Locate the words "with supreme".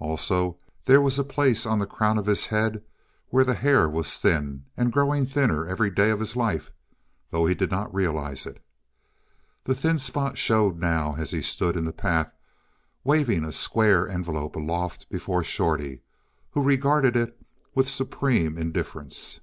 17.72-18.58